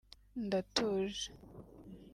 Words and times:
ndatuje 0.45 1.29